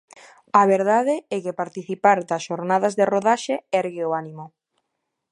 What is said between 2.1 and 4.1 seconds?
das xornadas de rodaxe ergue